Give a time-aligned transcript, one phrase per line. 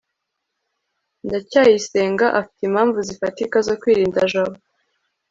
[1.25, 4.57] ndacyayisenga afite impamvu zifatika zo kwirinda jabo